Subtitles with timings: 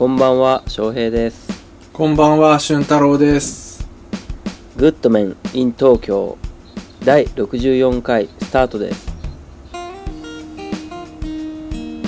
[0.00, 1.62] こんばんは、翔平です。
[1.92, 3.86] こんばんは、俊太郎です。
[4.78, 6.38] グッドメン in 東京
[7.04, 9.12] 第64回スタートです。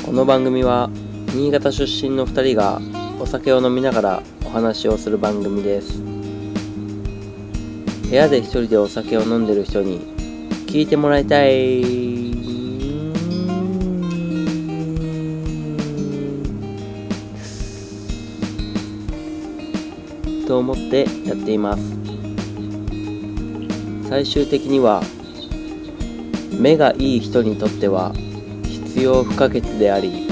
[0.06, 0.88] この番組は
[1.34, 2.80] 新潟出身の2人が
[3.20, 6.00] お酒を飲みながらお話をする番組です。
[8.09, 10.00] 部屋で一人でお酒を飲んでる人に
[10.66, 12.31] 聞いてもらいたい。
[20.52, 21.83] と思ってやっています。
[24.06, 25.02] 最終的には
[26.60, 28.12] 目がいい人にとっては
[28.65, 30.29] 必要不可欠であり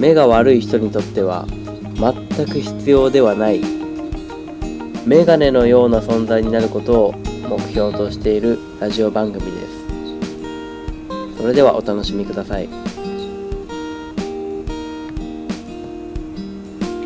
[0.00, 1.46] 目が悪い人にとっては
[1.94, 3.60] 全く必要ではない
[5.06, 7.12] メガネのような存在になることを
[7.48, 9.50] 目標としているラジオ番組で
[11.36, 12.68] すそれではお楽しみください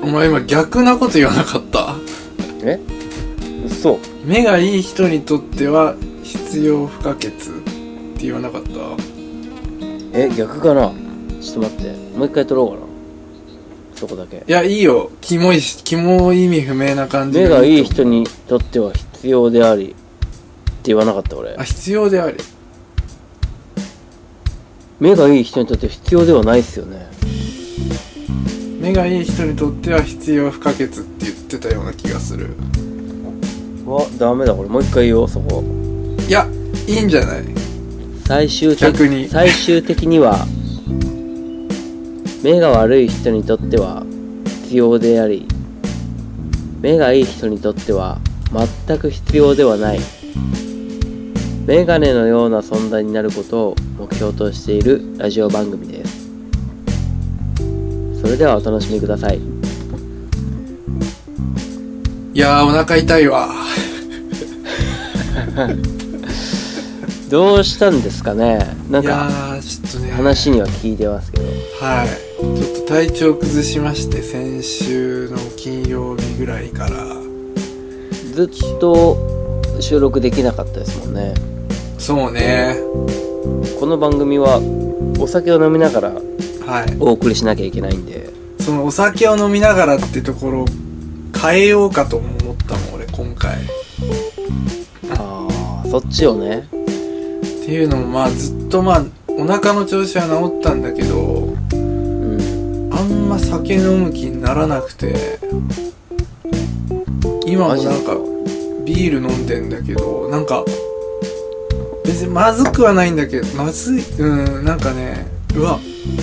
[0.02, 1.96] お前今逆なこと言わなかった？
[2.64, 2.80] え？
[3.64, 3.98] 嘘。
[4.24, 7.30] 目がいい人にとっては必要不可欠っ
[8.16, 8.70] て言わなかった？
[10.12, 10.92] え逆かな？
[11.40, 11.92] ちょっと待って。
[12.18, 12.82] もう一回撮ろうかな。
[13.94, 14.44] そこだけ。
[14.46, 15.10] いや、いいよ。
[15.20, 17.44] キモいし、キモ意味不明な感じで。
[17.44, 19.90] 目がいい人にとっては必要であり。
[19.90, 19.94] って
[20.84, 21.54] 言わなかった俺。
[21.56, 22.36] あ、必要であり。
[24.98, 27.10] 目がいい人にとって必要ではないっすよね
[28.82, 32.48] 目がいい人にとっては必要不可欠って言ってたような気がする。
[33.86, 34.68] わダメだこれ。
[34.68, 35.62] もう一回言おうそこ。
[36.28, 36.48] いや、
[36.88, 37.44] いいんじゃない？
[38.26, 39.28] 最終的逆に。
[39.28, 40.46] 最終的には
[42.42, 44.04] 目が悪い人にとっては
[44.64, 45.46] 必要であり
[46.80, 48.18] 目がいい人にとっては
[48.86, 50.00] 全く必要ではない。
[51.66, 56.21] メガネのような存在になることを目標としているラジオ番組です。
[56.21, 56.21] そ
[58.32, 59.38] れではお楽しみください
[62.34, 63.48] いやー、お腹痛いわ。
[67.28, 68.58] どうしたんですかね？
[68.90, 70.12] なんいやかー、ちょっとね。
[70.12, 71.46] 話には聞いてますけど
[71.80, 72.08] はい。
[72.08, 76.90] ちょっと体調崩しまして、先週の金曜日ぐらいから。
[78.34, 78.48] ずっ
[78.78, 79.18] と
[79.80, 81.34] 収録できなかったですもんね
[81.98, 82.76] そうね。
[83.78, 84.58] この番組は
[85.18, 86.22] お酒を飲みながらはい。
[87.00, 88.30] お送りしなきゃいけないんで。
[88.60, 90.64] そのお酒を飲みながらってところ
[91.40, 93.56] 変えようかとも思ったもん俺今回。
[93.56, 93.56] っ
[95.10, 95.48] あ
[95.84, 96.68] あそっちをね。
[96.70, 102.90] ていうのもまあずっとまあお腹の調子は治ったんだけどうん。
[102.92, 105.40] あんま酒飲む気にならなくて
[107.46, 108.16] 今もなんか？
[108.84, 110.64] ビール飲んでんだけどなんか
[112.04, 115.78] 別にまずくはないんだけどまずいうんなんかねうわ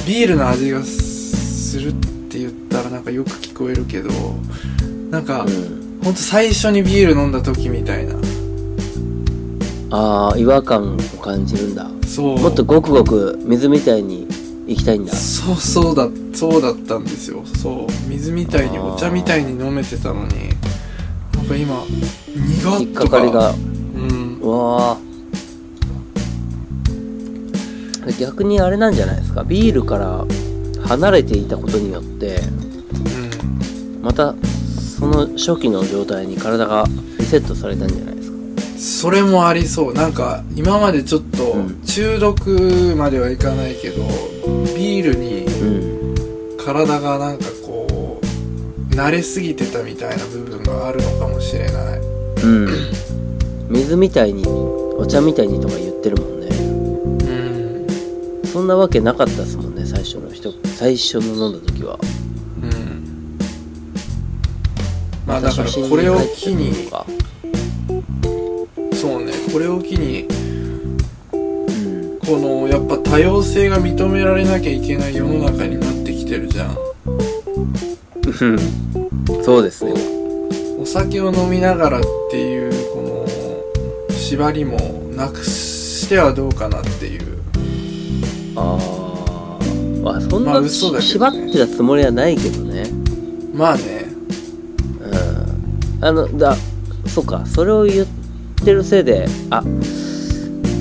[0.07, 1.94] ビールの味がするっ
[2.29, 4.09] て言ったらなんかよく聞こえるけど
[5.09, 6.00] なんか、うん。
[6.03, 8.16] ほんと最初にビール飲んだ時みたいな。
[9.91, 11.89] ああ違和感を感じるんだ。
[12.06, 12.39] そう。
[12.39, 14.28] もっとごくごく水みたいに
[14.68, 15.13] 行きたいんだ。
[15.13, 17.44] そうそうだそうだったんですよ。
[17.45, 18.07] そう。
[18.07, 20.50] 水みたいにお茶みたいに飲めてたのに。
[21.34, 21.84] なんか今
[22.62, 23.50] 苦っ引っとかかかりが。
[23.50, 24.39] うん。
[24.41, 24.97] うわあ
[28.14, 29.44] 逆にあれなんじゃないですか？
[29.44, 30.25] ビールから
[30.88, 34.02] 離れていたことによってうん。
[34.02, 34.34] また
[34.97, 36.86] その初期の状態に体が
[37.18, 38.38] リセットされたんじゃないですか？
[38.80, 39.94] それもありそう。
[39.94, 41.81] なんか今までちょっとうん。
[41.84, 44.03] 中毒まではいかないけど
[44.75, 46.56] ビールにうん。
[46.58, 52.00] 体がなんかこう慣れすぎてたみたいな部分があるのかもしれない。
[52.44, 52.68] うん。
[53.69, 56.48] 水みたいにお茶みたいにとか言ってるもんね。
[56.48, 56.59] うん
[58.59, 61.97] そんなわけなかったですもんね最初の人最初の飲んだ時は。
[62.62, 63.40] うん。
[65.25, 67.06] まあだからこれを機にか。
[68.92, 70.28] そうねこれを機に
[71.31, 72.19] うん。
[72.19, 76.78] このやっぱ多様性が認められなきゃいけない世の中になってきてるじゃん。
[78.25, 78.60] うん。
[79.42, 79.94] そうですね。
[80.78, 84.78] お酒を飲みながらっていうこの縛りも
[85.16, 87.29] なくしてはどうかなっていう
[88.59, 92.89] ああそんな、まあ嘘だけど縛ねってたつもりはないけどね。
[93.53, 94.06] まあね。
[96.00, 96.06] うん。
[96.06, 96.56] あのだ
[97.07, 97.45] そうか。
[97.45, 98.07] それを言っ
[98.63, 99.63] てるせいであ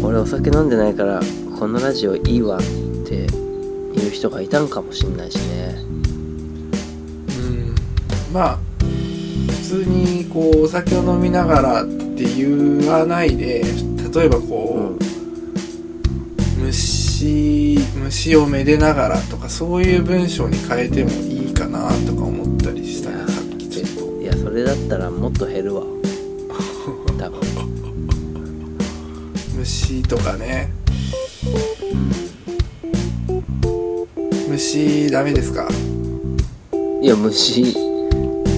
[0.02, 1.20] 俺お酒飲んでないから
[1.58, 2.60] このラジオいいわっ
[3.06, 3.26] て
[3.94, 5.74] いう人がいたんかもしんないしね。
[7.28, 7.74] うん。
[8.32, 8.58] まあ
[9.50, 13.62] 普通にこうお酒を飲みながらって言わないで
[14.14, 15.07] 例えばこう、
[17.20, 24.22] 虫虫をめでながらとかそういう文章に変えてもいいかなとか思ったりしたねさっきちょっと。
[24.22, 25.82] いやそれだったらもっと減るわ。
[27.18, 27.40] 多分。
[29.56, 30.70] 虫とかね。
[34.48, 35.68] 虫ダメですか？
[37.02, 37.62] いや虫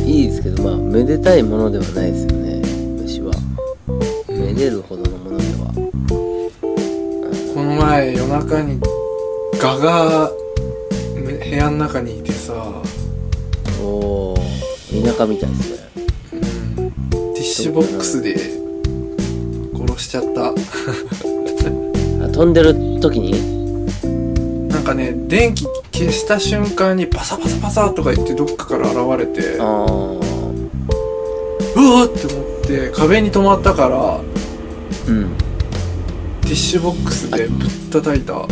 [0.07, 2.61] いいですけどまあめでたいものではないですよね
[3.01, 3.33] 虫は。
[4.29, 5.10] めでるほど
[7.91, 8.79] 前夜中に
[9.61, 10.31] ガが
[11.17, 12.55] め部屋の中にいてさ、
[13.83, 14.37] おお
[15.05, 15.79] 田舎みたいですね。
[16.35, 16.41] うん、
[17.35, 18.37] ティッシュボックスで
[19.75, 20.51] 殺しちゃった。
[22.25, 23.33] あ飛んでる時に？
[24.69, 29.59] なんかね電気消した瞬間にパサパサパサとか言ってどっかから現れて。
[29.59, 34.21] あうわーって思って壁に止まったからあ
[35.09, 35.37] うん。
[35.37, 38.35] ティッシュボックスでぶったたいた。
[38.35, 38.47] あ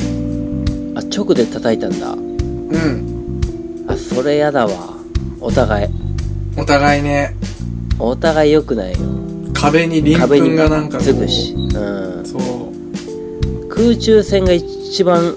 [1.15, 2.13] 直で叩いたんだ。
[2.13, 3.41] うん。
[3.89, 4.95] あそれやだわ。
[5.41, 5.89] お互い。
[6.57, 7.35] お互いね。
[7.99, 8.99] お互い良くないよ。
[9.53, 11.55] 壁に鱗粉がなんかこつくし。
[11.55, 12.23] うん。
[12.23, 13.69] うそう。
[13.69, 15.35] 空中戦が一番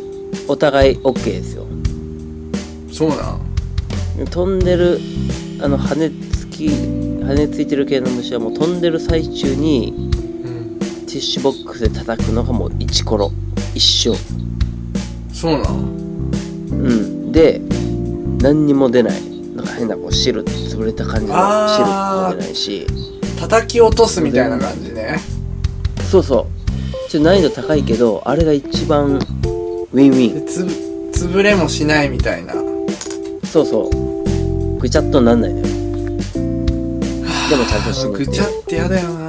[0.48, 1.66] お互い OK ですよ。
[2.92, 4.26] そうなん。
[4.30, 5.00] 飛んでる
[5.64, 6.70] あの羽つき
[7.24, 13.32] 羽ついてる系の虫はもう飛んでる最中にィッシュボックスで叩くのがもう一コロ。
[13.74, 14.16] 一生。
[15.34, 15.76] そうなん
[16.70, 17.32] うん。
[17.32, 17.62] で
[18.42, 19.22] 何にも出ない。
[19.56, 21.34] なんか変なこう汁潰れた感じの
[21.68, 22.88] 汁も出ないし。
[23.40, 25.20] 叩き落とすみたいな感じね。
[26.10, 26.48] そうそ
[27.08, 27.10] う。
[27.10, 30.34] ちょっと難易度高いけどあれが一番ウィンウィン。
[30.34, 30.72] でつぶ
[31.12, 32.54] 潰れもしないみたいな。
[33.46, 34.80] そうそう。
[34.80, 35.66] ぐちゃっとなんないのよ。
[37.50, 39.21] でもちゃんと死ぬぐちゃってやだよな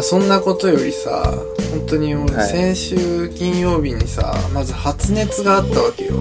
[0.00, 1.30] まあ、そんなことよりさ
[1.72, 2.48] 本当に俺はい。
[2.48, 6.14] 先週金曜日にさ、まず発熱があったわけよ。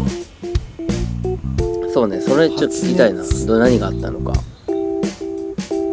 [1.94, 3.24] そうねそれちょっと聞きたいな。
[3.58, 4.34] 何があったのか。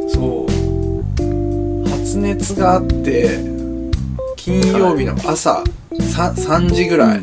[0.09, 1.89] そう。
[1.89, 3.39] 発熱があって
[4.35, 5.63] 金曜日の朝、
[6.13, 7.19] さ 3, 時ぐらい。
[7.21, 7.23] う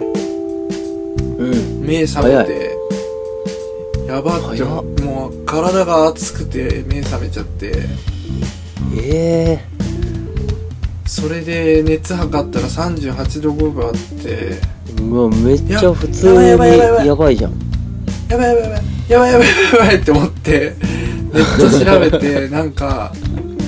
[1.82, 1.86] ん。
[1.86, 2.78] 目覚めて
[4.08, 4.64] やばって
[5.04, 7.74] もう体が熱くて目覚めちゃって。
[8.96, 9.73] ええ
[11.24, 14.60] それで熱測ったら38度5分あって。
[15.02, 17.08] うわめっちゃ普通やにやばいやばいやばい。
[17.08, 17.54] やばいじゃん。
[18.30, 18.80] やばいやばいやばい
[19.10, 20.76] やばいやばいやばいって思って
[21.34, 23.14] ネット調べてなんか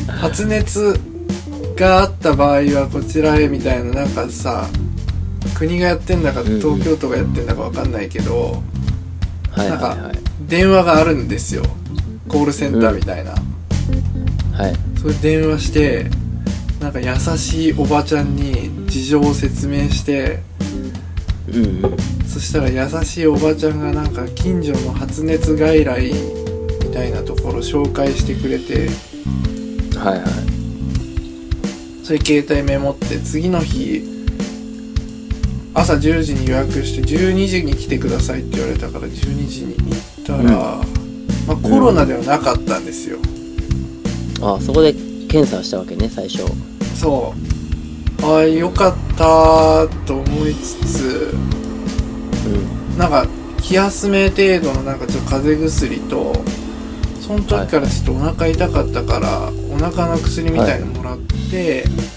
[0.07, 0.99] 発熱
[1.77, 4.67] があった場合はこちらへみたいななんかさ
[5.57, 6.59] 国がやってんだかうんうん。
[6.59, 8.61] 東京都がやってんだかわかんないけど、
[9.51, 10.11] はいなんか
[10.47, 11.63] 電話があるんですよ。
[12.27, 13.37] コールセンターみたいな、は
[14.67, 14.73] い。
[14.99, 16.09] それ電話して
[16.85, 20.43] なんか優しいおばちゃんに事情を説明して
[21.51, 21.83] うん。
[21.83, 21.97] うん
[22.27, 26.13] そしたら優しいおばちゃんがなんか近所の発熱外来
[26.83, 28.89] みたいなところ紹介してくれて
[29.97, 34.03] はいはいそれ携帯メモって次の日
[35.73, 40.47] 朝10時に予約して12時に来てくださいって言われたから12時に行ったら、うん。
[41.47, 43.17] まあ、コロナではなかったんですよ、
[44.41, 44.93] あそこで
[45.27, 46.43] 検査をしたわけね最初
[46.95, 47.33] そ
[48.21, 48.25] う。
[48.25, 51.35] ああよかったと思いつつ
[52.45, 52.97] うん。
[52.97, 53.27] なんか
[53.61, 56.33] 気休め程度のなんかちょっと風邪薬と
[57.21, 61.17] その時からちょっとお腹痛かったから、お腹の薬みたいのもらっ
[61.49, 62.15] て、うん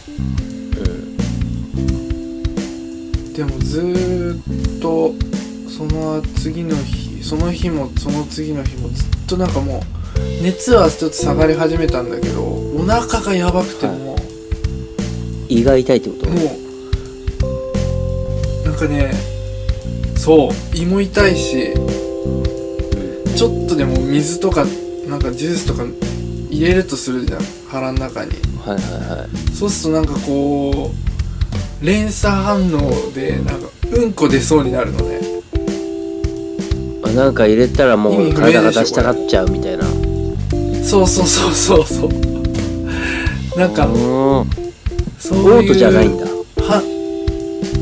[3.38, 5.14] でもずーっと
[5.71, 9.83] その次の日その日もその次の日もずっとなんかもう
[10.43, 14.18] 熱はちょっと下がり始めたんだけどお腹がやばくてはいもう、
[15.49, 16.28] 胃が痛いってこと？
[16.31, 16.37] も
[18.64, 19.12] うなんかね
[20.17, 21.73] そう胃も痛いし
[23.37, 24.64] ちょっとでも水とか
[25.07, 25.85] なんかジュースとか
[26.50, 28.33] 入れるとするじゃん腹の中に。
[28.64, 28.83] はいはい
[29.21, 29.28] はい。
[29.55, 30.90] そうするとなんかこ
[31.83, 35.21] う連鎖反応でなんかうんこ出そうになるのね。
[37.05, 39.85] あなんか入れたらもう体が出したがっちゃうみたいな。
[40.85, 42.11] そうそうそうそうそう。
[43.59, 43.87] なんか
[45.28, 46.25] そういうートじゃないんだ。
[46.25, 46.82] は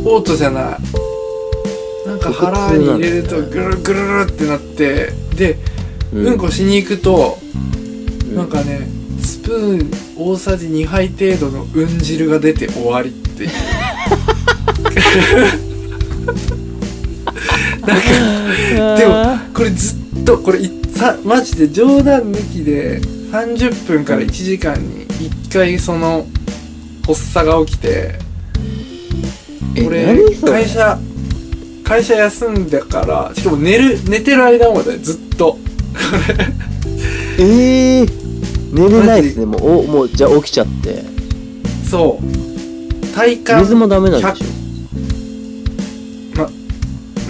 [0.04, 2.08] オートじゃない。
[2.08, 5.56] なんか腹に入れるとぐるぐるぐるってなってで、
[6.12, 7.38] ううんこしに行くと
[8.24, 8.34] うん。
[8.34, 8.88] なんかね
[9.22, 13.50] スプーン大さじ2杯程度のうん汁が出て終わりっていう。
[17.86, 23.00] なんかでもこれずっとこれいさマジで冗談抜きで
[23.30, 26.26] 30分から1時間に1回その
[27.06, 28.14] 発作が起きて
[29.76, 30.98] え俺会社
[31.84, 35.56] 会社休んでからしかも寝る寝てる間までずっと。
[37.38, 38.10] え えー、
[38.72, 39.46] 寝れないですね。
[39.46, 41.04] もうおもうじゃあ起きちゃって。
[41.88, 42.24] そう。
[43.14, 44.46] 体感水もダメなんでしょ？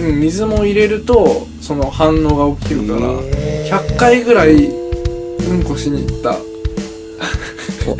[0.01, 2.99] うん、水も入れるとその反応が起きるから、
[3.35, 3.77] えー。
[3.93, 6.37] 100回ぐらいうんこしに行った。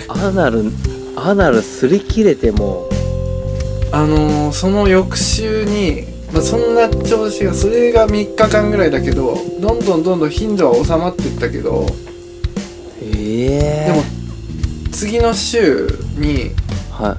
[0.09, 0.63] アナル
[1.27, 2.87] アナル擦り切れても。
[3.91, 11.85] あのーその翌週に、まあ、そんな調子がそれが3日間ぐらいだけどどんどんどんどん頻度は収まってったけど
[13.01, 13.91] ええ。
[13.91, 14.03] でも
[14.93, 16.51] 次の週に
[16.91, 17.17] は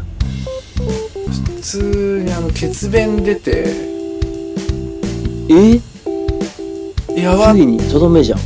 [1.56, 3.74] 普通にあの血便出て
[5.48, 5.54] い
[7.16, 7.20] え？
[7.22, 7.52] やば。
[7.52, 8.38] ついにとどめじゃん。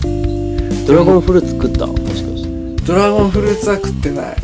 [0.86, 1.86] ドラゴンフルーツ食った？
[1.86, 2.84] もしかして。
[2.84, 4.36] ドラゴンフルーツは食ってない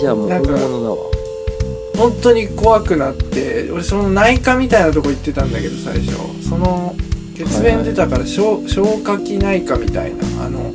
[0.00, 0.96] じゃあもうなんか本物だわ。
[1.96, 6.16] 本当に怖くなって俺その内科みたいなとこ行ってたんだけど最初。
[6.48, 6.96] その
[7.36, 10.72] 血便出たから消消化器内科みたいなあの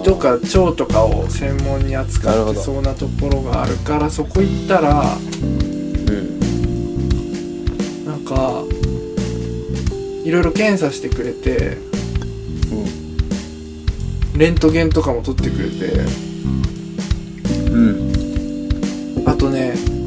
[0.00, 6.40] 胃とか腸とかを専門に扱ってそうなところがあるからそこ行ったらうん。
[8.06, 8.62] なんか
[10.24, 11.76] いろいろ検査してくれて
[14.36, 16.06] レントゲンとかも取ってくれて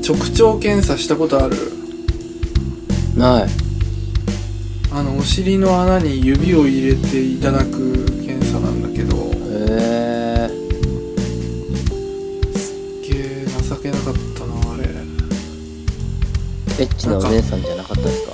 [0.07, 1.55] 直腸検査したことある？
[3.17, 3.47] ない。
[4.91, 9.17] あのお尻の穴に指を入れていただく検査なんだけど。
[9.17, 10.49] へえ
[12.55, 14.83] すっげえ情けなかったなあれ。
[16.83, 18.33] エッチなお姉さんじゃなかったですか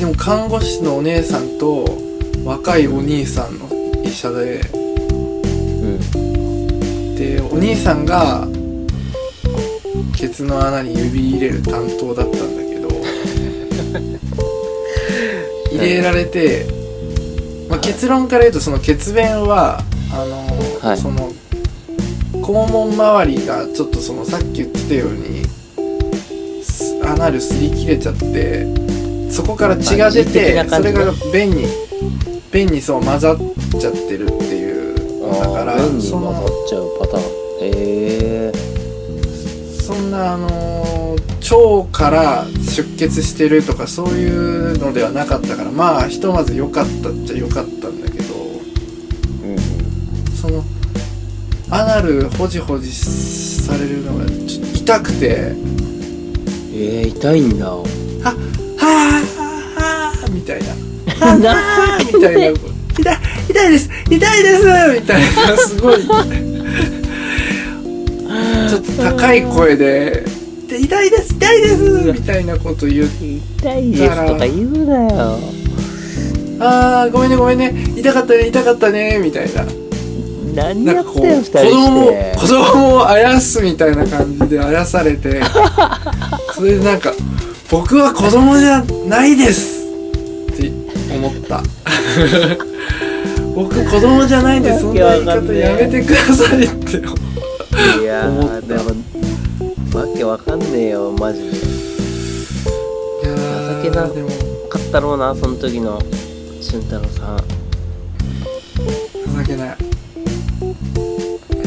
[0.00, 1.86] でも看護師のお姉さんと
[2.44, 3.70] 若いお兄さんの
[4.04, 4.60] 医者で。
[4.74, 7.16] うん。
[7.16, 8.46] でお兄さんが
[10.22, 12.88] ケツの穴に指入れる担当だったんだけど
[15.76, 16.64] 入れられて、
[17.68, 20.96] まあ、結論から言うとその血便はあの、はい。
[20.96, 21.32] その
[22.34, 25.44] 肛門周りがちょっとそのさっき言ってたように
[26.62, 28.68] すアナル擦り切れちゃって
[29.28, 31.66] そこから血が出てそれが便に
[32.52, 33.38] 便にそう混ざっ
[33.80, 37.22] ちゃってるっていうのだから便に混ざっちゃうパターン。
[37.24, 37.70] へ
[38.52, 38.61] えそん
[40.12, 41.02] なあのー
[41.42, 48.34] 腸から出血してるとかそういうのではなかったからまあひとまず良かったっちゃ良かったんだけど
[49.44, 49.58] うん。
[50.36, 50.62] その
[51.70, 55.52] アナルホジホジされるのがちょっと痛くて。
[56.74, 57.70] えー、痛いんだ。
[57.70, 58.30] はぁ
[58.78, 60.62] はぁみたい
[61.20, 61.36] な。
[61.36, 62.72] なみたいな。
[62.98, 63.90] 痛い痛いです。
[64.10, 65.00] 痛いです。
[65.00, 66.51] みたいなすごい
[68.96, 70.24] 高い声で
[70.68, 75.38] で痛いです痛いですみたいなこと言って痛いですとか言うなよ。
[76.60, 77.72] あーごめんねごめんね。
[77.96, 79.64] 痛かったね痛かったねみたいな。
[80.54, 85.40] 何なんかこうやったよ二人子供して子供をあやすみたいな感じであやされて。
[86.54, 87.12] それでなんか
[87.70, 89.82] 「僕は子供じゃないです」
[90.52, 90.70] って
[91.14, 91.62] 思った。
[93.54, 97.02] 僕子供じゃないんでそんな言い方やめてくださいって
[97.72, 98.84] いやーでも
[99.98, 101.46] わけわかんねえよマジで。
[101.48, 104.28] いやー情けなでも
[104.68, 106.00] かったろうなその時の
[106.60, 107.38] 俊太郎さん。
[109.38, 109.76] 情けない。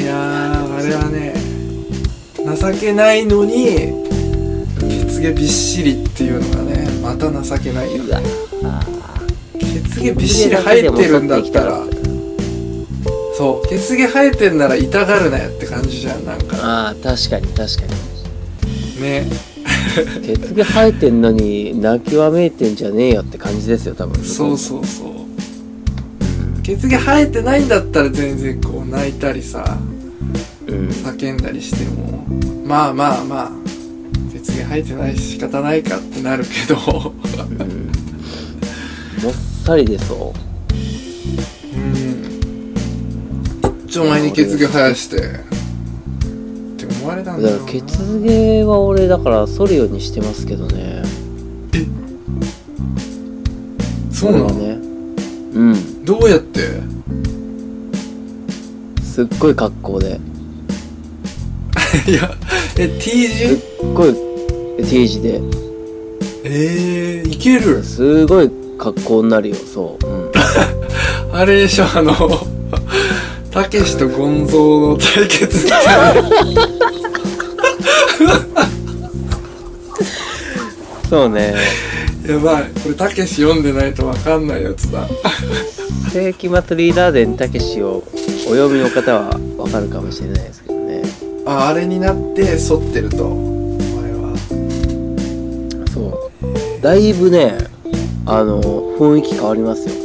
[0.01, 1.33] いやーあれはね
[2.37, 4.05] 情けないのに
[5.09, 8.03] 血毛びっしりっていうのがねまた情けないよ。
[8.03, 8.21] ね
[9.89, 11.83] 血毛びっしり生えてるんだったら
[13.37, 13.67] そう。
[13.67, 16.57] 血毛生えてんなら痛がるなよって感じじゃんなんか。
[16.61, 17.81] ああ確かに確か
[18.97, 19.01] に。
[19.01, 19.25] ね。
[20.23, 24.23] 血毛生えてんのに泣きわめいてんじゃねえよって感じですよ多分。
[24.23, 26.61] そうそうそう。
[26.63, 29.77] 血毛生えてないんだったら全然こう泣いたりさ
[30.67, 30.87] うん。
[30.87, 32.25] 叫んだりしても。
[32.65, 33.51] まあまあまあ
[34.33, 37.13] 血毛生えてないし仕方ないかってなるけど。
[37.59, 37.91] うん。
[39.23, 39.33] もっ
[39.65, 40.54] さりでそう
[43.95, 45.15] 一丁前に血毛生やして。
[45.15, 45.19] っ
[46.77, 51.01] て思われたうんだだから血毛は俺だから剃るようにしてますけどね。
[54.11, 54.79] そうなの、ね。
[55.53, 56.03] うん。
[56.03, 56.59] どうやって？
[59.01, 60.19] すっごい格好で。
[62.05, 62.29] いや
[62.77, 64.15] え T すっ字ごい
[64.83, 65.41] T 字で。
[66.43, 67.81] えー、いける？
[67.81, 70.31] すごい格好になるよそう、うん、
[71.31, 72.54] あれでしょあの
[73.55, 75.63] たけしとゴンゾーの対決。
[75.63, 76.13] みたいな
[81.09, 81.55] そうね。
[82.27, 82.63] やばい。
[82.83, 85.07] これたけし読んでないとわかんないやつだ。
[86.11, 88.03] 世紀末リーダー伝たけしを
[88.45, 91.03] お読みの方はわかるかもしれないですけどね。
[91.45, 93.25] ああれになって反ってると。
[93.25, 94.35] お前は。
[95.93, 96.81] そう。
[96.81, 97.55] だいぶね
[98.25, 98.61] あの
[98.99, 99.95] 雰囲気変わりますよ。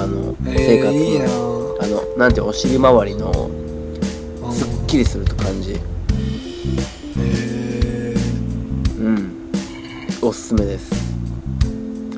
[0.00, 1.53] あの生活の、えー、いいな
[1.84, 3.30] あのなんていうお尻周りの
[4.50, 5.78] すっきりすると感じ。
[7.18, 8.14] え
[8.98, 9.50] うん。
[10.22, 10.94] おすすめです。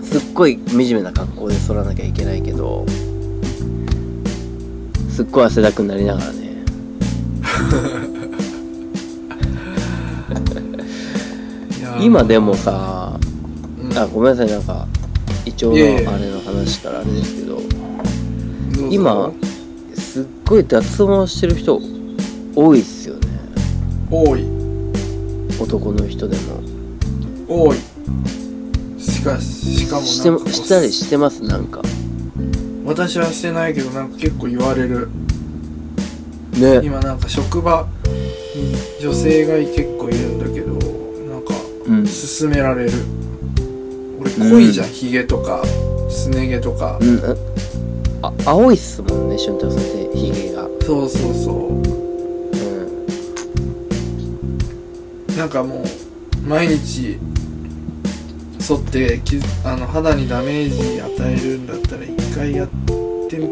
[0.05, 2.87] すっごい惨めな格好で剃らなきゃいけないけど
[5.11, 6.47] すっごい汗だくになりながらね。
[12.01, 13.19] 今でもさ
[13.83, 13.99] うん。
[13.99, 14.87] あごめんなさいなんか
[15.45, 17.59] 胃腸のあれの話からあれですけど
[18.91, 19.33] 今
[20.49, 21.81] ごい脱毛してる人
[22.55, 23.27] 多いっすよね。
[24.11, 24.45] 多い。
[25.61, 26.61] 男の人でも。
[27.49, 27.77] 多い。
[29.01, 31.83] しかししかもしてなんかしたりしてますなんか。
[32.85, 35.09] 私はしてないけどなんか結構言われる。
[36.53, 36.81] ね。
[36.85, 37.89] 今なんか職場
[38.55, 40.73] に女性が結構いるんだけど
[41.29, 41.55] なんか
[41.87, 42.05] うん。
[42.07, 42.93] 勧められる。
[44.21, 45.63] 俺濃いじゃん、ヒゲとか
[46.09, 47.56] すね毛とか、うん
[48.47, 50.69] あ青いっすもんね俊太郎さんってヒゲが。
[50.85, 51.55] そうそうそう。
[51.73, 51.77] う
[55.33, 55.37] ん。
[55.37, 55.85] なんかもう
[56.49, 57.19] 毎日
[58.59, 62.69] 剃ってきあの肌にダメージ与えるんだったら一回やっ
[63.29, 63.49] てみ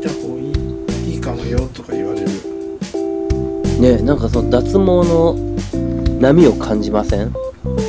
[0.00, 2.28] た方がいいいいかもよとか言われる。
[3.80, 5.34] ねなんかその脱毛の
[6.20, 7.32] 波を感じません？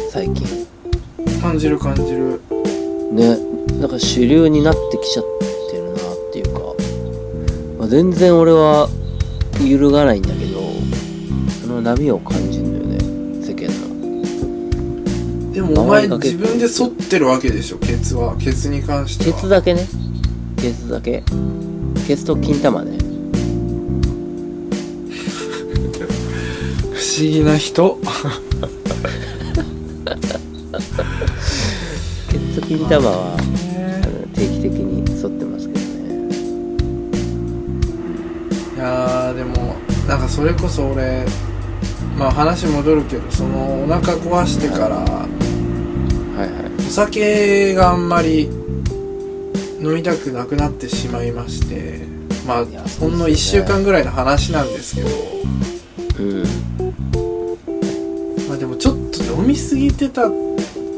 [0.09, 0.67] 最近。
[1.41, 2.41] 感じる感じる。
[3.11, 3.37] ね
[3.79, 5.50] なんか主流になってきちゃって
[7.91, 8.87] 全然俺は
[9.61, 10.61] 揺るがないんだけど
[11.61, 15.51] その波を感じるんだよね世間の。
[15.51, 18.37] でもお前自分で剃ってるわけでしょケツは。
[18.37, 19.85] ケツに関してケはツだけね。
[20.55, 21.21] ケツだけ。
[22.07, 22.97] ケツと金玉ね。
[26.93, 27.99] 不思議な人。
[32.31, 33.35] ケツと金玉は
[40.11, 41.25] なんかそれこそ俺
[42.17, 45.05] まあ話戻るけどそのお腹壊してからは
[46.35, 46.51] いはい。
[46.79, 48.41] お酒があんまり
[49.79, 52.05] 飲みたくなくなってしまいまして
[52.45, 55.07] まあいやほんの1週間ぐらいの話なんですけど。
[56.19, 56.43] うん。
[58.49, 60.23] まあでもちょっと飲みすぎてた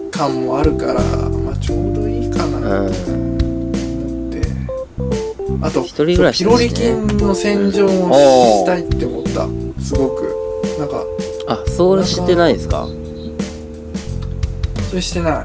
[0.09, 0.93] 感もあるから
[1.29, 2.87] まあちょうどいいかな。
[2.87, 3.42] って
[5.63, 9.47] あと一人暮らしピロリ菌の洗浄をしたいって思った。
[9.81, 10.27] すごく。
[10.77, 11.03] なんか
[11.47, 12.85] あそれ知ってないですか？
[14.89, 15.43] それしてない。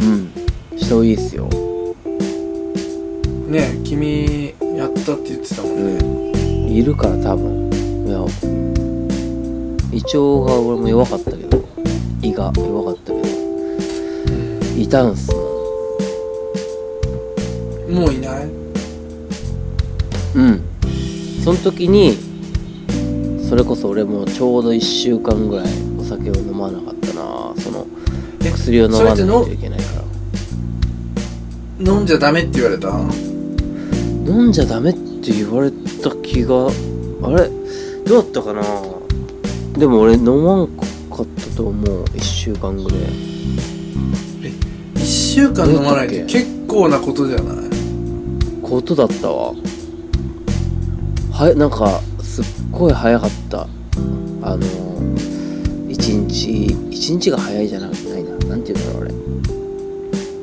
[0.00, 0.30] うん。
[0.78, 1.48] した方がいいっすよ。
[3.48, 7.70] ね君やったって言ってたもんね、いるから多分。
[8.06, 8.18] いや
[9.92, 11.62] 胃腸が俺も弱かったけど。
[12.22, 13.26] 胃が弱かったけど。
[14.78, 15.42] いたんすも
[17.90, 18.46] もういない？
[18.46, 18.61] ん
[20.34, 20.60] うん。
[21.44, 22.16] その時に
[23.48, 25.66] それこそ俺もちょうど1週間ぐらい
[25.98, 27.52] お酒を飲まなかったな。
[27.58, 27.86] その
[28.44, 31.92] え薬を飲まないといけないから。
[31.92, 32.88] 飲んじゃダメって言われた？
[34.24, 36.70] 飲んじゃダメって言われた気があ
[37.34, 37.50] れ？
[38.06, 38.62] どうだったかな？
[39.78, 40.84] でも俺飲まんか
[41.22, 42.04] ったと思う。
[42.04, 43.00] 1週間ぐらい。
[44.94, 47.56] 1週間飲まないって結構なことじゃない？
[48.62, 49.52] ことだったわ
[51.42, 53.62] はいなんかすっごい早かった。
[54.42, 54.58] あの
[55.88, 58.30] 一日一日が早いじゃなないな。
[58.46, 59.02] なんて言うんだろう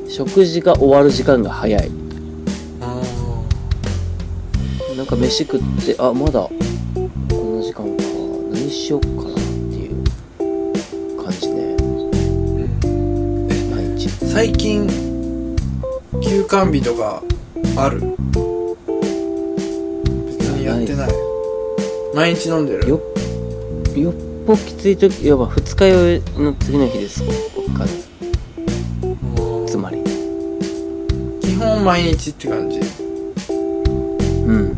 [0.04, 1.90] 俺食事が終わる時間が早い。
[2.82, 3.02] あ
[4.94, 6.50] なんか飯食ってあまだこ
[7.34, 8.02] んな時間か。
[8.52, 9.40] 何しよっかなって
[9.78, 10.04] いう
[11.24, 11.82] 感じねう
[12.86, 13.48] ん。
[13.74, 14.06] 毎日。
[14.10, 14.86] 最近
[16.22, 17.22] 休館日とか
[17.78, 18.02] ある？
[20.80, 21.10] やってない。
[22.14, 22.88] 毎日飲んでる。
[22.88, 23.00] よ
[23.96, 24.14] よっ
[24.46, 27.22] ぽきつい時やば二日酔いの次の日です
[27.76, 27.84] か？
[27.84, 27.90] ね
[29.66, 30.02] つまり。
[31.42, 32.80] 基本毎日って感じ。
[32.80, 32.82] う
[34.52, 34.76] ん。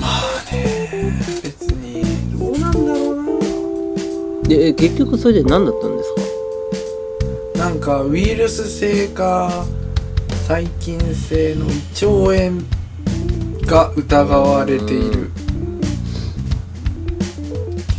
[0.00, 2.02] まあね別に
[2.38, 3.12] どうなんだろ
[4.44, 7.58] うでえ結局それで何だったんですか？
[7.58, 9.64] ななんかウイルス性か
[10.48, 11.68] 細菌性の胃
[12.04, 12.06] 腸
[12.50, 12.62] 炎
[13.66, 15.30] が疑われている。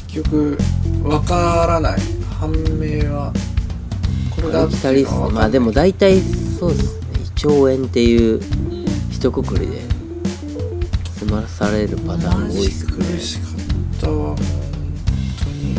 [0.07, 0.57] 結局
[1.03, 1.99] わからない。
[2.39, 3.31] 判明は
[4.35, 7.07] これだありきたりっすねまあでも大体そうですね。
[7.41, 8.41] 胃腸炎っていう
[9.09, 9.81] 一括りで
[11.17, 13.51] 済まされるパターンが多いっすよね苦しかっ
[14.01, 14.09] た。
[14.09, 15.75] わ本当に。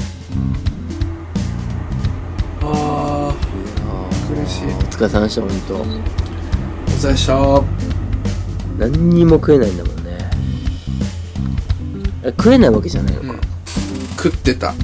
[2.62, 3.34] あ
[4.28, 4.66] 苦しい。
[4.66, 5.24] お疲れ様。
[5.26, 6.00] でした本当ー
[6.86, 7.73] お疲れっした
[8.78, 10.18] 何にも食えないんだもんね。
[12.24, 13.40] え食えないわけじゃないのか、うん。
[14.16, 14.74] 食ってた。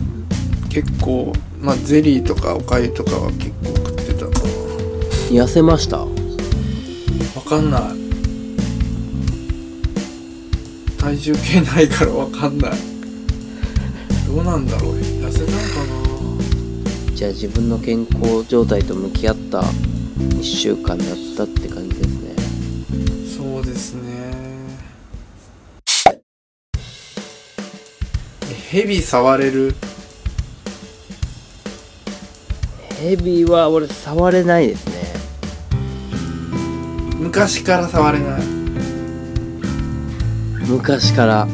[0.68, 4.31] 結構まあゼリーとかおかゆとかは結構食ってたな。
[5.31, 5.98] 痩せました？
[5.98, 6.07] わ
[7.46, 7.83] かんない。
[10.98, 12.72] 体重計ないからわかんない。
[14.26, 14.92] どうなんだろう。
[14.94, 15.61] 痩せたのか
[17.14, 21.48] じゃあ自分の健康状態と向き合った1週間だったっ
[28.70, 29.74] ヘビ触れる？
[33.00, 34.92] ヘビは俺触れないですね。
[37.18, 38.42] 昔から触れない？
[40.68, 41.48] 昔から。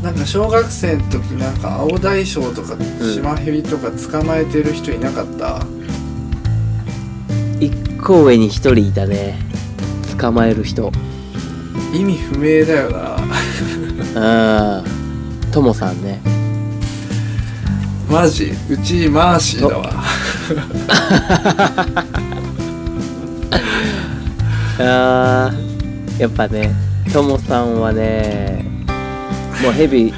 [0.00, 5.66] なんか小学生の時なんか青大将とかシマヘビとか捕まえてる人いなかった、
[7.58, 9.36] 一個上に一人いたね。
[10.16, 10.92] 捕まえる人。
[11.92, 13.16] 意味不明だよな。
[14.78, 14.87] うん
[15.52, 16.20] ともさんね。
[18.10, 18.52] マジ？
[18.70, 19.90] うちマーシーだわ。
[24.80, 26.72] あーやっぱね
[27.12, 28.64] ともさんはね
[29.62, 30.12] もうヘビ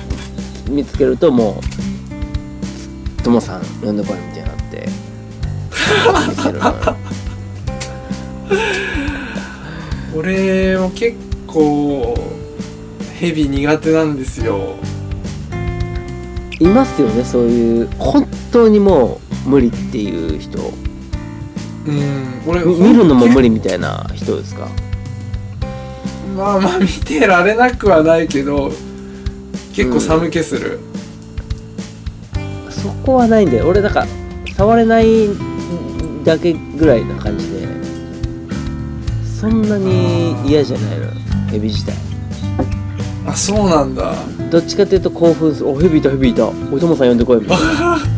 [0.68, 1.60] 見つけるとも
[3.18, 4.86] うともさん呼んでこいみたいになって
[6.28, 6.74] 見せるの
[10.14, 11.16] 俺も結
[11.46, 12.14] 構
[13.18, 14.74] ヘビ苦手なんですよ
[16.60, 20.58] いますよねそういう本当にもう無理っていう人。
[21.86, 24.68] うん俺み見るのも無理みたいな人ですか？
[26.36, 28.70] まあまあ見てられなくはないけど
[29.72, 30.78] 結構寒気する、
[32.68, 34.06] そこはないんで俺なんか
[34.56, 35.28] 触れない
[36.24, 37.60] だけぐらいな感じで。
[39.40, 41.06] そんなに嫌じゃないの
[41.50, 41.94] ヘビ自体。
[43.26, 44.12] あそうなんだ
[44.50, 46.48] どっちかっていうと興奮する「おヘビいたヘビいた。
[46.48, 47.58] おともさん呼んでこい」みたい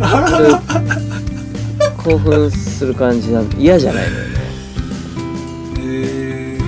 [0.01, 0.29] な。
[0.29, 0.57] そういう
[1.99, 4.31] 興奮する感じなんで嫌じゃないのよね。
[5.79, 6.59] へえ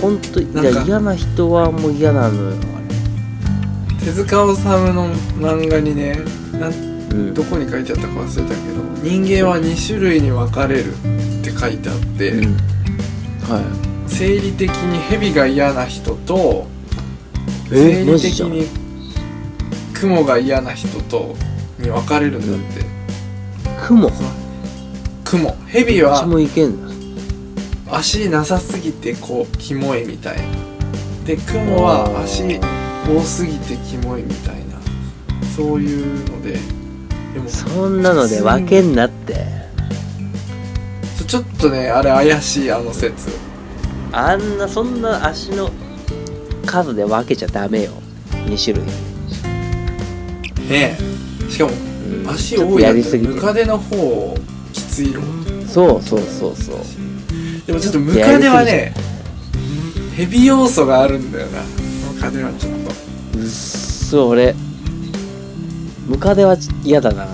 [0.00, 2.56] 本当いなんかや嫌な人はもう嫌なのよ。
[4.04, 6.18] 手塚治虫の漫画にね
[6.58, 7.34] なんうん。
[7.34, 10.96] どこに書いてあったか忘れたけど人間は2種類に分かれるっ
[11.42, 12.54] て書いてあって、うん。
[13.42, 13.60] は
[14.06, 16.66] 生理的にヘビが嫌な人と
[17.70, 18.66] 生理的に
[19.94, 21.36] 雲が嫌な人と
[21.78, 22.84] に分かれるんだって、
[23.86, 24.08] 雲？
[24.10, 24.14] こ
[25.24, 26.84] 雲ヘビはもいけん
[27.86, 27.96] だ。
[27.96, 30.42] 足なさすぎてこうキモいみたいな。
[31.24, 32.58] で雲は足
[33.06, 34.80] 多すぎてキモいみたいな。
[35.56, 36.58] そういうので。
[37.32, 39.46] でもそんなので分けんなって。
[41.28, 43.30] ちょっとねあれ怪しいあの説。
[44.10, 45.70] あんなそんな足の
[46.66, 47.90] 数で分けちゃダメよ。
[48.46, 48.84] 2種類、
[50.68, 51.50] ねえ。
[51.50, 51.74] しかもう
[52.22, 52.30] ん。
[52.30, 52.82] 足多い。
[52.82, 53.34] やつやりすぎて。
[53.34, 54.36] ムカデの方
[54.72, 55.20] きついの。
[55.66, 56.76] そうそうそうそう。
[57.66, 58.92] でもちょっとムカデはね
[60.16, 61.62] ヘビ要素があるんだよな。
[62.12, 62.90] ムカデはちょっと。
[63.38, 64.54] うっそ俺。
[66.06, 67.26] ムカデは嫌だな。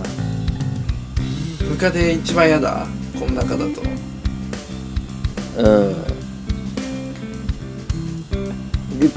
[1.69, 2.87] ムカデ一番嫌だ。
[3.19, 3.83] この中だと。
[5.59, 6.05] うん。
[6.05, 6.16] で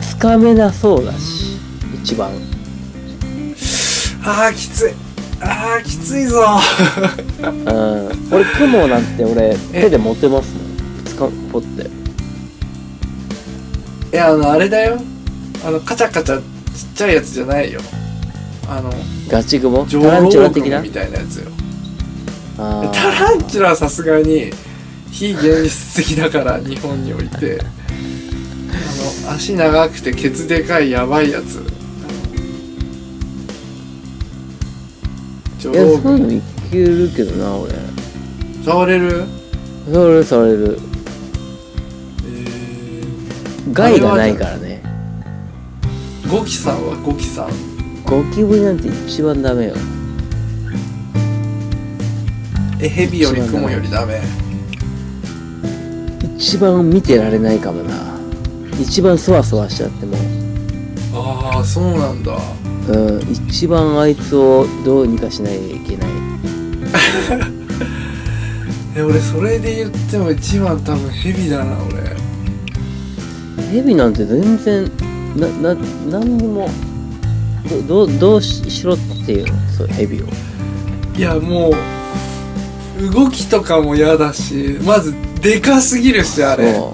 [0.01, 1.57] つかめなそうだし
[2.01, 2.31] 一番。
[4.23, 4.93] あーきつい。
[5.41, 6.43] あーきついぞ。
[7.41, 7.53] うん。
[8.31, 9.81] 俺雲なんて俺え。
[9.81, 11.03] 手で持てますもん。
[11.05, 11.89] つかポって。
[14.11, 14.99] いやあのあれだよ。
[15.65, 16.43] あのカチャカチャちっ
[16.95, 17.79] ちゃいやつじゃないよ。
[18.67, 18.93] あの
[19.29, 19.85] ガチ雲？
[19.87, 20.81] 上タランチュラロ的な？
[20.81, 21.51] みたいなやつよ。
[22.57, 22.63] タ
[23.11, 24.51] ランチュラはさすがに
[25.11, 27.59] 非現実的だから日本において
[29.27, 31.63] 足長くてケツでかいやばいやつ。
[35.59, 36.41] 上いやロそういうのい
[36.71, 37.73] けるけどな俺。
[38.63, 39.25] 触れる？
[39.85, 40.79] 触れる触れる。
[42.25, 43.03] え
[43.73, 44.81] 害がないからね。
[46.23, 46.95] ー、ゴキさんは？
[46.97, 47.49] ゴキさん。
[48.05, 49.75] ゴキブリなんて一番ダメよ。
[52.81, 54.21] えヘビよりクモよりダメ。
[56.37, 58.08] 一番見てられないかもな
[58.79, 60.15] 一番そわそわしちゃっても
[61.13, 62.37] ああそうなんだ。
[62.89, 66.09] うん一番あいつをどうにかしないといけない。
[68.95, 72.15] え俺それで言っても一番多分ヘビだな俺。
[73.71, 74.91] ヘビなんて全然
[75.35, 75.77] なな
[76.09, 76.69] 何にも
[77.87, 79.53] どどうどうししろっていうの？
[79.77, 80.25] そうヘビを。
[81.15, 81.71] いやも
[82.99, 86.71] う動きとかも嫌だしまずでかすぎるしあれ。
[86.71, 86.93] あの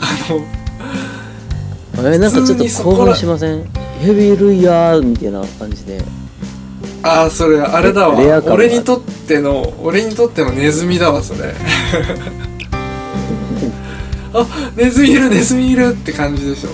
[1.97, 3.63] えなんかちょっと興奮しません？
[4.01, 6.01] ヘビいるんやーみたいな感じで。
[7.03, 8.17] あーそれあれだわ。
[8.51, 11.53] 俺にとっての俺にとってのネズミだわそれ。
[14.33, 16.69] あネズミいるネズミいるって感じでしょ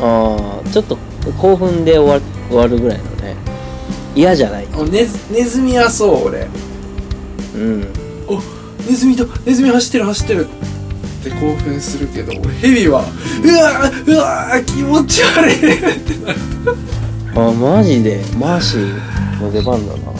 [0.00, 0.98] 多ああちょっと
[1.40, 3.36] 興奮で終わ終わるぐらいのね。
[4.14, 4.66] 嫌じゃない。
[4.66, 6.46] 分ネズネズミはそう俺。
[7.54, 7.86] うん。
[8.28, 8.34] お
[8.88, 10.46] ネズミとネズミ走ってる走ってる
[11.22, 15.60] って興奮するけど俺ヘビはうわーうわー気持ち悪いっ
[16.00, 16.38] てなる。
[17.34, 18.20] あマジで？
[18.36, 18.76] マーシ？
[18.78, 20.12] ーの出番だな。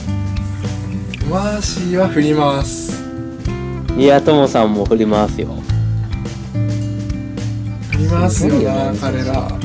[1.29, 3.03] マーシーは振ります。
[3.99, 5.49] いやともさんも振り回すよ。
[7.91, 8.99] 振りますよなね。
[9.01, 9.59] 彼ら。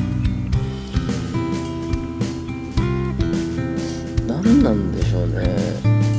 [4.27, 5.55] 何なんでしょうね。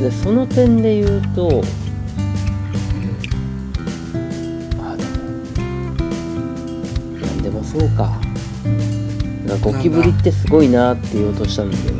[0.00, 1.62] でその点で言うと
[7.78, 8.18] そうか。
[9.46, 11.98] なんかゴキブリってすごいなって言おうとしたんだけど。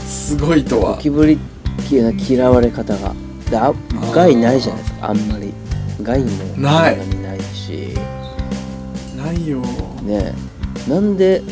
[0.00, 1.38] すごいとゴはキブリ
[1.86, 1.96] き
[2.34, 3.14] 嫌われ方が。
[3.50, 5.10] であー害ないじゃないですか。
[5.10, 5.52] あんまり。
[6.02, 7.94] 害もないそんなにないし。
[9.16, 9.60] ないよ。
[10.02, 10.32] ね。
[10.88, 11.42] えなんで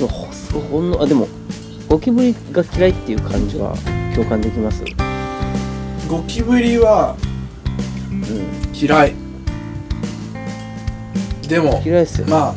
[0.00, 1.26] ほほんのあでも
[1.88, 3.74] ゴキブリが嫌いっていう感じは
[4.14, 4.84] 共感できます？
[6.08, 7.16] ゴキブリは
[8.10, 8.76] うん。
[8.76, 9.23] 嫌い
[11.48, 12.54] でも嫌いっすよ、まあう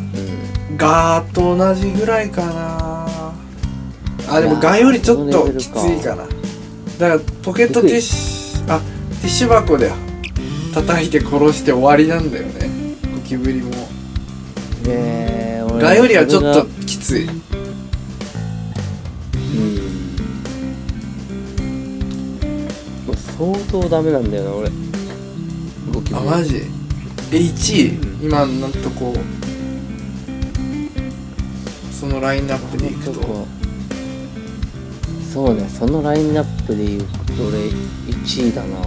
[0.74, 3.08] ん、ガーと同じぐらいかな。
[4.30, 6.26] あでもいやーガよりちょっときついかな。
[6.98, 9.92] だからポケットティッシュあティッシュ箱で
[10.74, 12.70] 叩いて殺して終わりなんだよね。
[13.14, 13.72] ゴキブリも。
[14.88, 17.28] えー、俺ガよりはちょっときつい。
[17.28, 17.40] うん。
[23.38, 24.70] 相当ダメなんだよな俺。
[25.94, 26.64] ゴキブリあマジ？
[27.32, 29.18] え1位、うん今なんとこう
[31.94, 33.20] そのラインナップでいくと。
[33.22, 33.48] こ
[35.34, 37.08] そうねそのラインナップで言うと
[37.48, 38.80] 俺1位だな。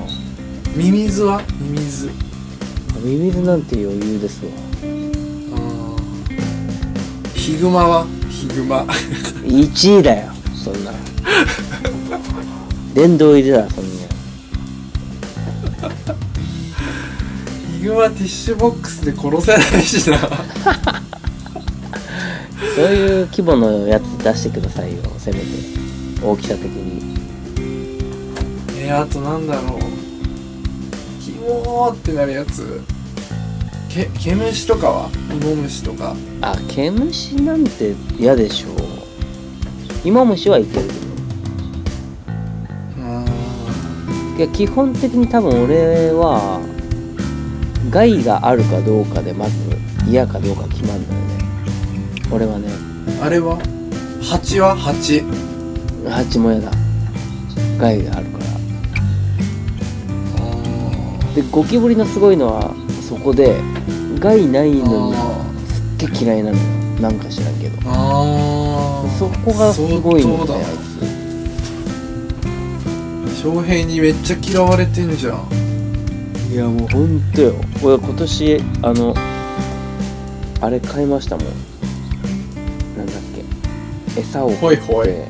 [0.75, 1.43] ミミズは？
[1.61, 2.11] ミミズ。
[3.05, 4.51] ミミズなんて余裕ですわ。
[7.35, 8.07] ヒグマは？
[8.29, 8.85] ヒグマ。
[9.45, 10.33] 1位だよ
[10.65, 10.93] そんな
[12.95, 13.90] 殿堂入りだそんな
[17.81, 20.19] ヒグマティッシュボックスで殺せないしな。
[22.77, 25.47] そういう規模のやつ出してくださいよせめて。
[26.23, 27.17] 大きさ的に。
[28.77, 29.81] えー、あとなんだろう。
[31.25, 32.83] キモーってなるやつ。
[33.89, 35.09] け毛虫とかは？
[35.31, 36.15] 芋虫とか。
[36.43, 38.75] あ毛虫なんて嫌でしょう。
[40.05, 40.85] 芋虫はいける
[42.99, 43.25] うん
[44.37, 46.61] いや基本的に多分俺は
[47.91, 49.53] 害があるかどうかでまず
[50.09, 51.27] 嫌かどうか決まるんだよね。
[52.33, 52.69] 俺はね。
[53.21, 53.59] あれは？
[54.23, 55.25] 蜂は蜂。
[56.09, 56.71] 蜂も嫌だ。
[57.79, 58.45] 害があるから。
[61.35, 62.75] でゴキブリのすごいのは
[63.09, 63.61] そこで
[64.19, 65.17] 害ないのに
[65.69, 66.63] すっげえ嫌いなのよ。
[67.01, 67.81] なんか知らんけど。
[69.19, 70.59] そこがすごいの相当だ。
[70.59, 70.65] ね
[73.27, 75.49] あい翔平にめっちゃ嫌われてんじゃん。
[75.49, 75.60] つ
[76.51, 77.55] いやもうほんとよ。
[77.83, 79.15] 俺今年あの
[80.61, 81.47] あれ買いましたもん。
[82.97, 83.17] なんだっ
[84.15, 84.21] け。
[84.21, 85.07] 餌をほいほい。
[85.07, 85.29] で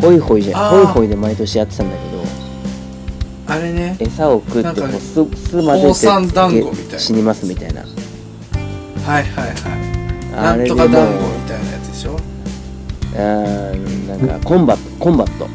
[0.00, 2.18] ホイホイじゃホイホイで毎年やってたんだけど。
[3.46, 3.96] あれね。
[4.00, 5.00] 餌を食ってなんかねこう
[5.36, 6.98] 巣巣まで降参団子みたいな。
[6.98, 7.82] 死にますみたいな。
[7.82, 7.88] はい
[9.06, 9.54] はいはい。
[10.36, 12.16] あなんとれでもうか団子みたいなやつでしょ？
[13.14, 15.48] あーなんかコンバットコンバット。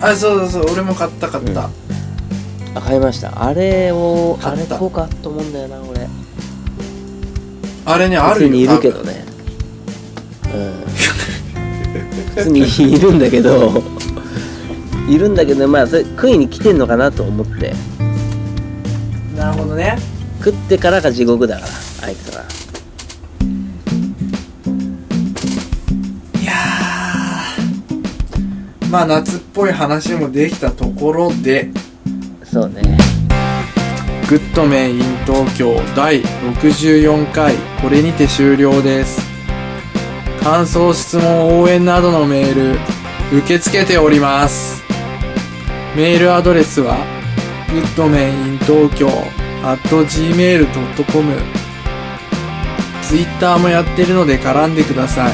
[0.00, 0.72] あそうそうそう。
[0.72, 1.68] 俺も買った買った、
[2.74, 3.44] あ買いました。
[3.44, 6.08] あれをあれこうかと思うんだよな俺。
[7.86, 8.48] あれねあるよ。
[8.48, 9.24] 普通にいるけどね。
[10.54, 10.84] うん。
[12.34, 12.60] 普通に
[12.92, 13.82] いるんだけど。
[15.08, 17.74] いるんだけどまあそれ食いに来てんのかなと思って。
[19.36, 19.98] なるほどね。
[20.38, 21.68] 食ってからが地獄だから
[22.06, 22.40] あいつら。
[26.40, 28.88] いやー。
[28.88, 31.70] まあ夏っぽい話もできたところで
[32.54, 32.82] そうね。
[34.30, 39.20] グッドメイン東京第64回これにて終了です。
[40.40, 42.78] 感想質問応援などのメール
[43.36, 44.84] 受け付けております。
[45.96, 46.96] メールアドレスは
[47.72, 49.08] グッドメイン東京
[49.64, 51.32] at gmail.com
[53.02, 55.32] ツイッターもやってるので絡んでください。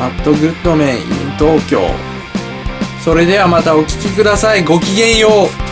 [0.00, 1.00] アットグッドメイン
[1.36, 1.80] 東京。
[3.04, 4.62] それではまたお聴きください。
[4.62, 5.28] ごきげんよ
[5.64, 5.67] う。